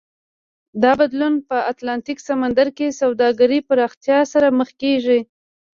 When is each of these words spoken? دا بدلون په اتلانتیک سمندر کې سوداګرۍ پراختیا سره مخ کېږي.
دا 0.83 0.91
بدلون 0.99 1.33
په 1.47 1.57
اتلانتیک 1.71 2.17
سمندر 2.29 2.67
کې 2.77 2.97
سوداګرۍ 3.01 3.59
پراختیا 3.69 4.19
سره 4.33 4.47
مخ 4.59 4.69
کېږي. 4.81 5.19